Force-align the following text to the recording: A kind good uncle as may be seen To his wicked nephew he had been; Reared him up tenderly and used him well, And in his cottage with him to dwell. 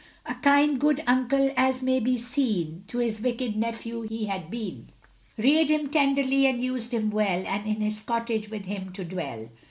A 0.25 0.33
kind 0.33 0.79
good 0.79 1.03
uncle 1.05 1.51
as 1.55 1.83
may 1.83 1.99
be 1.99 2.17
seen 2.17 2.85
To 2.87 2.97
his 2.97 3.21
wicked 3.21 3.55
nephew 3.55 4.01
he 4.01 4.25
had 4.25 4.49
been; 4.49 4.87
Reared 5.37 5.69
him 5.69 5.85
up 5.85 5.91
tenderly 5.91 6.47
and 6.47 6.59
used 6.59 6.91
him 6.91 7.11
well, 7.11 7.45
And 7.45 7.67
in 7.67 7.81
his 7.81 8.01
cottage 8.01 8.49
with 8.49 8.65
him 8.65 8.91
to 8.93 9.03
dwell. 9.03 9.49